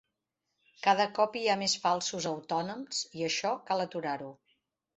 [0.87, 4.35] Cada cop hi ha més falsos autònoms i això cal aturar-ho.